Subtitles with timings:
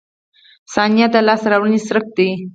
[0.73, 2.29] •ثانیه د لاسته راوړنې څرک دی.